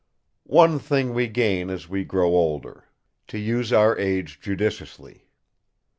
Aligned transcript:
"One 0.49 0.79
thing 0.79 1.13
we 1.13 1.27
gain 1.27 1.69
as 1.69 1.87
we 1.87 2.03
grow 2.05 2.29
older: 2.29 2.87
to 3.27 3.37
use 3.37 3.71
our 3.71 3.95
age 3.99 4.39
judiciously! 4.41 5.27